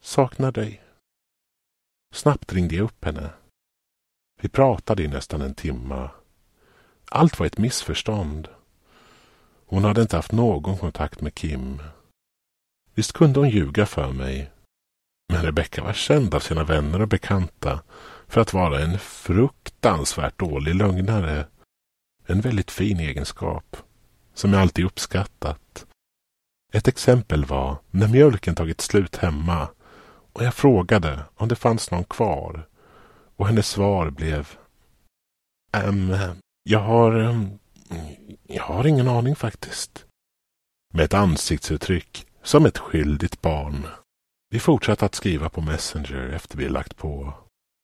Saknar 0.00 0.52
dig. 0.52 0.82
Snabbt 2.14 2.52
ringde 2.52 2.74
jag 2.74 2.84
upp 2.84 3.04
henne. 3.04 3.30
Vi 4.40 4.48
pratade 4.48 5.02
i 5.02 5.08
nästan 5.08 5.40
en 5.40 5.54
timme. 5.54 6.08
Allt 7.10 7.38
var 7.38 7.46
ett 7.46 7.58
missförstånd. 7.58 8.48
Hon 9.66 9.84
hade 9.84 10.02
inte 10.02 10.16
haft 10.16 10.32
någon 10.32 10.78
kontakt 10.78 11.20
med 11.20 11.34
Kim. 11.34 11.82
Visst 12.94 13.12
kunde 13.12 13.40
hon 13.40 13.50
ljuga 13.50 13.86
för 13.86 14.12
mig. 14.12 14.50
Men 15.32 15.42
Rebecka 15.42 15.82
var 15.82 15.92
känd 15.92 16.34
av 16.34 16.40
sina 16.40 16.64
vänner 16.64 17.00
och 17.00 17.08
bekanta 17.08 17.80
för 18.26 18.40
att 18.40 18.52
vara 18.52 18.80
en 18.80 18.98
fruktansvärt 18.98 20.38
dålig 20.38 20.74
lögnare. 20.74 21.46
En 22.26 22.40
väldigt 22.40 22.70
fin 22.70 23.00
egenskap 23.00 23.76
som 24.34 24.52
jag 24.52 24.62
alltid 24.62 24.84
uppskattat. 24.84 25.86
Ett 26.72 26.88
exempel 26.88 27.44
var 27.44 27.76
när 27.90 28.08
mjölken 28.08 28.54
tagit 28.54 28.80
slut 28.80 29.16
hemma 29.16 29.68
och 30.32 30.44
jag 30.44 30.54
frågade 30.54 31.20
om 31.34 31.48
det 31.48 31.56
fanns 31.56 31.90
någon 31.90 32.04
kvar 32.04 32.68
och 33.36 33.46
hennes 33.46 33.68
svar 33.68 34.10
blev 34.10 34.56
Ehm, 35.74 36.14
jag 36.62 36.80
har 36.80 37.14
um, 37.20 37.58
jag 38.42 38.62
har 38.62 38.86
ingen 38.86 39.08
aning 39.08 39.36
faktiskt. 39.36 40.06
Med 40.92 41.04
ett 41.04 41.14
ansiktsuttryck 41.14 42.26
som 42.42 42.66
ett 42.66 42.78
skyldigt 42.78 43.42
barn. 43.42 43.86
Vi 44.50 44.60
fortsatte 44.60 45.04
att 45.04 45.14
skriva 45.14 45.48
på 45.48 45.60
Messenger 45.60 46.28
efter 46.28 46.58
vi 46.58 46.68
lagt 46.68 46.96
på. 46.96 47.34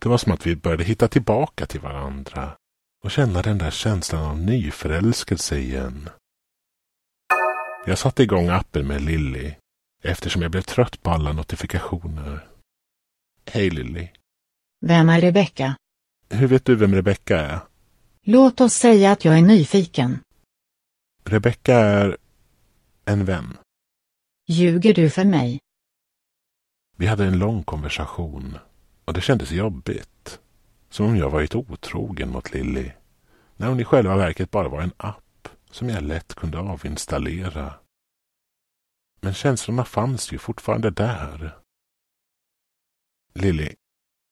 Det 0.02 0.08
var 0.08 0.18
som 0.18 0.32
att 0.32 0.46
vi 0.46 0.56
började 0.56 0.84
hitta 0.84 1.08
tillbaka 1.08 1.66
till 1.66 1.80
varandra 1.80 2.52
och 3.04 3.10
känna 3.10 3.42
den 3.42 3.58
där 3.58 3.70
känslan 3.70 4.24
av 4.24 4.38
nyförälskelse 4.38 5.58
igen. 5.58 6.08
Jag 7.86 7.98
satte 7.98 8.22
igång 8.22 8.48
appen 8.48 8.86
med 8.86 9.02
Lilly 9.02 9.54
eftersom 10.02 10.42
jag 10.42 10.50
blev 10.50 10.62
trött 10.62 11.02
på 11.02 11.10
alla 11.10 11.32
notifikationer. 11.32 12.48
Hej 13.46 13.70
Lilly. 13.70 14.08
Vem 14.86 15.08
är 15.08 15.20
Rebecka? 15.20 15.76
Hur 16.28 16.46
vet 16.46 16.64
du 16.64 16.76
vem 16.76 16.94
Rebecka 16.94 17.40
är? 17.40 17.60
Låt 18.22 18.60
oss 18.60 18.74
säga 18.74 19.12
att 19.12 19.24
jag 19.24 19.38
är 19.38 19.42
nyfiken. 19.42 20.18
Rebecka 21.24 21.74
är 21.74 22.16
en 23.04 23.24
vän. 23.24 23.56
Ljuger 24.48 24.94
du 24.94 25.10
för 25.10 25.24
mig? 25.24 25.58
Vi 26.96 27.06
hade 27.06 27.24
en 27.26 27.38
lång 27.38 27.62
konversation 27.62 28.58
och 29.04 29.14
det 29.14 29.20
kändes 29.20 29.50
jobbigt. 29.50 30.19
Som 30.90 31.06
om 31.06 31.16
jag 31.16 31.30
varit 31.30 31.54
otrogen 31.54 32.30
mot 32.30 32.54
Lilly. 32.54 32.92
När 33.56 33.68
hon 33.68 33.80
i 33.80 33.84
själva 33.84 34.16
verket 34.16 34.50
bara 34.50 34.68
var 34.68 34.82
en 34.82 34.92
app 34.96 35.48
som 35.70 35.88
jag 35.88 36.02
lätt 36.02 36.34
kunde 36.34 36.58
avinstallera. 36.58 37.74
Men 39.20 39.34
känslorna 39.34 39.84
fanns 39.84 40.32
ju 40.32 40.38
fortfarande 40.38 40.90
där. 40.90 41.58
Lilly, 43.34 43.74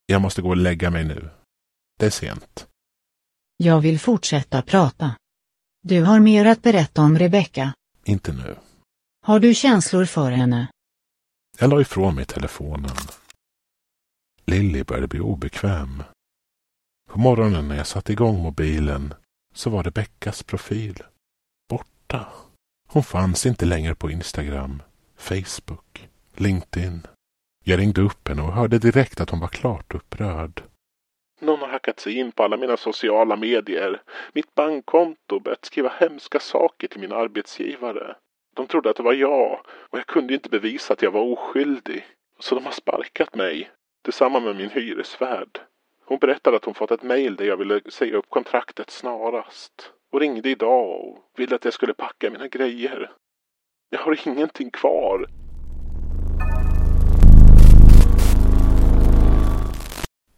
jag 0.07 0.23
måste 0.23 0.43
gå 0.43 0.49
och 0.49 0.57
lägga 0.57 0.91
mig 0.91 1.05
nu. 1.05 1.31
Det 1.99 2.07
är 2.07 2.11
sent. 2.11 2.69
Jag 3.57 3.81
vill 3.81 4.01
fortsätta 4.01 4.63
prata. 4.63 5.17
Du 5.83 6.03
har 6.03 6.21
mer 6.21 6.45
att 6.45 6.63
berätta 6.63 7.03
om 7.03 7.19
Rebecka. 7.19 7.73
Inte 8.05 8.33
nu. 8.33 8.57
Har 9.27 9.41
du 9.41 9.55
känslor 9.55 10.05
för 10.05 10.31
henne? 10.31 10.69
Jag 11.59 11.71
la 11.71 11.81
ifrån 11.81 12.15
mig 12.15 12.25
telefonen. 12.25 12.97
Lilly 14.45 14.85
började 14.85 15.09
bli 15.09 15.21
obekväm. 15.21 16.03
På 17.09 17.19
morgonen 17.19 17.69
när 17.69 17.77
jag 17.77 17.87
satte 17.87 18.13
igång 18.13 18.43
mobilen 18.43 19.15
så 19.55 19.71
var 19.71 19.83
Rebeckas 19.83 20.43
profil 20.43 21.03
borta. 21.71 22.27
Hon 22.89 23.03
fanns 23.03 23.47
inte 23.47 23.67
längre 23.67 23.95
på 23.95 24.11
Instagram, 24.11 24.83
Facebook, 25.17 26.09
LinkedIn. 26.37 27.07
Jag 27.65 27.79
ringde 27.79 28.01
upp 28.01 28.29
henne 28.29 28.43
och 28.43 28.53
hörde 28.53 28.79
direkt 28.79 29.21
att 29.21 29.31
hon 29.31 29.41
var 29.41 29.49
klart 29.49 29.95
upprörd. 29.95 30.63
Någon 31.41 31.61
har 31.61 31.69
hackat 31.69 32.01
sig 32.01 32.19
in 32.19 32.33
på 32.33 32.43
alla 32.43 32.57
mina 32.57 32.77
sociala 32.77 33.37
medier, 33.37 34.03
mitt 34.33 34.55
bankkonto 34.55 35.37
och 35.37 35.43
börjat 35.43 35.65
skriva 35.65 35.93
hemska 36.01 36.41
saker 36.41 36.89
till 36.89 37.01
min 37.01 37.13
arbetsgivare. 37.13 38.17
De 38.57 38.67
trodde 38.67 38.91
att 38.91 38.97
det 38.97 39.03
var 39.03 39.15
jag 39.15 39.61
och 39.67 39.99
jag 39.99 40.07
kunde 40.07 40.35
inte 40.35 40.49
bevisa 40.49 40.93
att 40.93 41.03
jag 41.03 41.11
var 41.11 41.23
oskyldig. 41.23 42.07
Så 42.39 42.55
de 42.55 42.65
har 42.65 42.73
sparkat 42.73 43.35
mig, 43.35 43.71
tillsammans 44.05 44.45
med 44.45 44.57
min 44.57 44.71
hyresvärd. 44.71 45.61
Hon 46.09 46.19
berättade 46.19 46.57
att 46.57 46.65
hon 46.65 46.75
fått 46.75 46.91
ett 46.91 47.03
mejl 47.03 47.37
där 47.37 47.45
jag 47.45 47.57
ville 47.57 47.81
säga 47.91 48.17
upp 48.17 48.31
kontraktet 48.31 48.91
snarast. 48.91 49.93
Och 50.13 50.21
ringde 50.21 50.51
idag 50.51 51.01
och 51.01 51.33
ville 51.37 51.57
att 51.57 51.65
jag 51.65 51.75
skulle 51.75 51.95
packa 51.95 52.31
mina 52.31 52.49
grejer. 52.49 53.11
Jag 53.91 53.99
har 53.99 54.29
ingenting 54.29 54.71
kvar. 54.71 55.27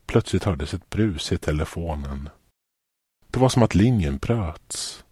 Plötsligt 0.06 0.44
hördes 0.44 0.74
ett 0.74 0.90
brus 0.90 1.32
i 1.32 1.38
telefonen. 1.38 2.28
Det 3.30 3.40
var 3.40 3.48
som 3.48 3.62
att 3.62 3.74
linjen 3.74 4.18
bröts. 4.18 5.04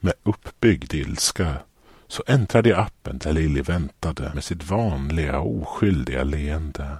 Med 0.00 0.14
uppbyggd 0.22 0.94
ilska 0.94 1.54
så 2.06 2.22
äntrade 2.26 2.68
jag 2.68 2.78
appen 2.78 3.18
där 3.18 3.32
Lilly 3.32 3.62
väntade 3.62 4.30
med 4.34 4.44
sitt 4.44 4.70
vanliga 4.70 5.40
oskyldiga 5.40 6.24
leende. 6.24 6.96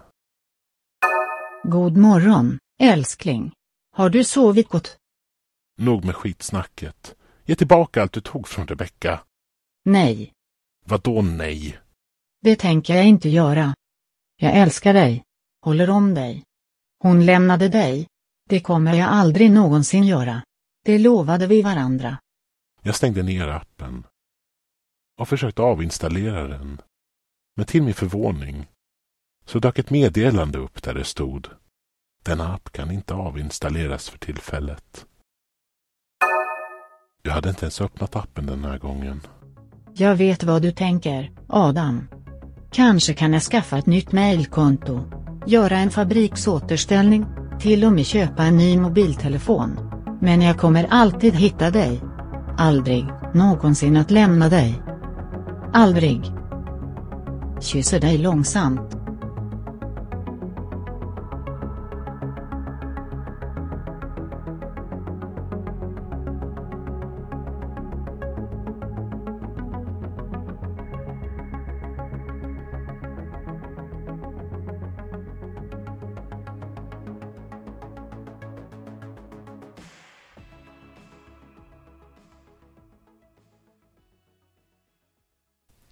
God 1.62 1.96
morgon, 1.96 2.58
älskling. 2.78 3.52
Har 3.96 4.10
du 4.10 4.24
sovit 4.24 4.68
gott? 4.68 4.98
Nog 5.78 6.04
med 6.04 6.16
skitsnacket. 6.16 7.14
Ge 7.44 7.54
tillbaka 7.54 8.02
allt 8.02 8.12
du 8.12 8.20
tog 8.20 8.48
från 8.48 8.66
Rebecka. 8.66 9.20
Nej, 9.84 10.32
Vadå 10.86 11.22
nej? 11.22 11.78
det 12.40 12.56
tänker 12.56 12.94
jag 12.94 13.06
inte 13.06 13.28
göra. 13.28 13.74
Jag 14.36 14.56
älskar 14.56 14.94
dig. 14.94 15.24
Håller 15.64 15.90
om 15.90 16.14
dig. 16.14 16.44
Hon 16.98 17.26
lämnade 17.26 17.68
dig. 17.68 18.06
Det 18.48 18.60
kommer 18.60 18.94
jag 18.94 19.08
aldrig 19.08 19.50
någonsin 19.50 20.04
göra. 20.04 20.42
Det 20.84 20.98
lovade 20.98 21.46
vi 21.46 21.62
varandra. 21.62 22.18
Jag 22.82 22.94
stängde 22.94 23.22
ner 23.22 23.48
appen 23.48 24.06
och 25.20 25.28
försökte 25.28 25.62
avinstallera 25.62 26.48
den. 26.48 26.80
Men 27.56 27.66
till 27.66 27.82
min 27.82 27.94
förvåning 27.94 28.66
så 29.44 29.58
dök 29.58 29.78
ett 29.78 29.90
meddelande 29.90 30.58
upp 30.58 30.82
där 30.82 30.94
det 30.94 31.04
stod 31.04 31.48
denna 32.24 32.54
app 32.54 32.72
kan 32.72 32.90
inte 32.90 33.14
avinstalleras 33.14 34.08
för 34.08 34.18
tillfället. 34.18 35.06
Jag 37.22 37.32
hade 37.32 37.48
inte 37.48 37.64
ens 37.64 37.80
öppnat 37.80 38.16
appen 38.16 38.46
den 38.46 38.64
här 38.64 38.78
gången. 38.78 39.20
Jag 39.94 40.16
vet 40.16 40.42
vad 40.42 40.62
du 40.62 40.72
tänker, 40.72 41.30
Adam. 41.48 42.08
Kanske 42.70 43.14
kan 43.14 43.32
jag 43.32 43.42
skaffa 43.42 43.78
ett 43.78 43.86
nytt 43.86 44.12
mejlkonto, 44.12 45.00
göra 45.46 45.78
en 45.78 45.90
fabriksåterställning, 45.90 47.26
till 47.60 47.84
och 47.84 47.92
med 47.92 48.06
köpa 48.06 48.42
en 48.42 48.56
ny 48.56 48.78
mobiltelefon. 48.78 49.90
Men 50.20 50.42
jag 50.42 50.58
kommer 50.58 50.86
alltid 50.90 51.34
hitta 51.34 51.70
dig. 51.70 52.00
Aldrig, 52.58 53.06
någonsin 53.34 53.96
att 53.96 54.10
lämna 54.10 54.48
dig. 54.48 54.82
Aldrig. 55.72 56.22
Kysser 57.60 58.00
dig 58.00 58.18
långsamt. 58.18 58.97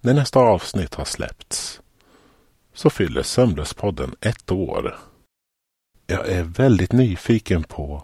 När 0.01 0.13
nästa 0.13 0.39
avsnitt 0.39 0.95
har 0.95 1.05
släppts 1.05 1.81
så 2.73 2.89
fyller 2.89 3.23
Sömnlöspodden 3.23 4.15
ett 4.21 4.51
år. 4.51 4.97
Jag 6.07 6.27
är 6.27 6.43
väldigt 6.43 6.91
nyfiken 6.91 7.63
på 7.63 8.03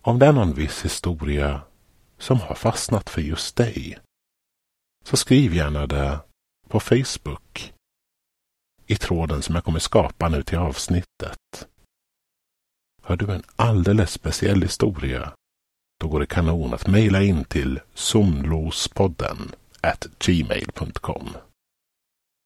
om 0.00 0.18
det 0.18 0.26
är 0.26 0.32
någon 0.32 0.54
viss 0.54 0.84
historia 0.84 1.60
som 2.18 2.40
har 2.40 2.54
fastnat 2.54 3.10
för 3.10 3.20
just 3.20 3.56
dig. 3.56 3.98
Så 5.04 5.16
skriv 5.16 5.54
gärna 5.54 5.86
det 5.86 6.20
på 6.68 6.80
Facebook 6.80 7.72
i 8.86 8.96
tråden 8.96 9.42
som 9.42 9.54
jag 9.54 9.64
kommer 9.64 9.78
skapa 9.78 10.28
nu 10.28 10.42
till 10.42 10.58
avsnittet. 10.58 11.68
Har 13.02 13.16
du 13.16 13.32
en 13.32 13.42
alldeles 13.56 14.10
speciell 14.10 14.62
historia? 14.62 15.32
Då 16.00 16.08
går 16.08 16.20
det 16.20 16.26
kanon 16.26 16.74
att 16.74 16.86
mejla 16.86 17.22
in 17.22 17.44
till 17.44 17.80
somlospodden 17.94 19.52
at 19.82 20.06
gmail.com. 20.18 21.28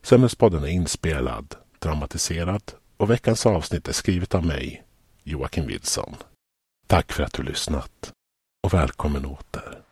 Sömnlöspodden 0.03 0.65
är 0.65 0.69
inspelad, 0.69 1.55
dramatiserad 1.79 2.63
och 2.97 3.11
veckans 3.11 3.47
avsnitt 3.47 3.89
är 3.89 3.93
skrivet 3.93 4.35
av 4.35 4.47
mig, 4.47 4.85
Joakim 5.23 5.67
Wilson. 5.67 6.17
Tack 6.87 7.13
för 7.13 7.23
att 7.23 7.33
du 7.33 7.43
lyssnat 7.43 8.13
och 8.67 8.75
välkommen 8.75 9.27
åter. 9.27 9.86